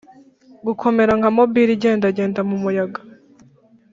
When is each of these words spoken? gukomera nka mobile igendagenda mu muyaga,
gukomera 0.65 1.11
nka 1.19 1.29
mobile 1.37 1.71
igendagenda 1.75 2.41
mu 2.49 2.55
muyaga, 2.63 3.01